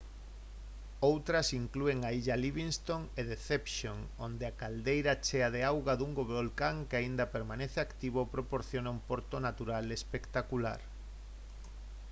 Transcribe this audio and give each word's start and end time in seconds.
outras 1.11 1.47
inclúen 1.63 1.99
a 2.03 2.09
illa 2.19 2.35
livingston 2.45 3.01
e 3.19 3.21
deception 3.33 3.97
onde 4.25 4.43
a 4.47 4.55
caldeira 4.61 5.13
chea 5.25 5.49
de 5.55 5.61
auga 5.71 5.93
dun 5.97 6.11
volcán 6.37 6.75
que 6.89 6.95
aínda 7.01 7.31
permanece 7.35 7.77
activo 7.81 8.31
proporciona 8.35 8.93
un 8.95 9.01
porto 9.09 9.35
natural 9.47 9.85
espectacular 9.99 10.79